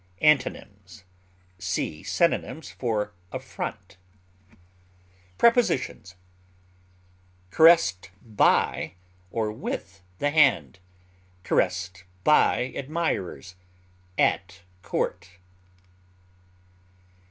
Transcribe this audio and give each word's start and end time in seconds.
Antonyms: 0.19 1.03
See 1.59 2.01
synonyms 2.01 2.71
for 2.71 3.13
AFFRONT. 3.31 3.97
Prepositions: 5.37 6.15
Caressed 7.51 8.09
by 8.25 8.93
or 9.29 9.51
with 9.51 10.01
the 10.17 10.31
hand; 10.31 10.79
caressed 11.43 12.03
by 12.23 12.73
admirers, 12.75 13.53
at 14.17 14.61
court. 14.81 15.29